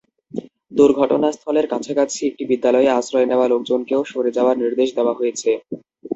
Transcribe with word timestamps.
দুর্ঘটনাস্থলের 0.71 1.65
কাছাকাছি 1.73 2.21
একটি 2.25 2.43
বিদ্যালয়ে 2.51 2.89
আশ্রয় 2.91 3.27
নেওয়া 3.29 3.47
লোকজনকেও 3.47 4.01
সরে 4.11 4.31
যাওয়ার 4.37 4.55
নির্দেশ 4.63 4.89
দেওয়া 4.97 5.13
হয়েছে। 5.19 5.49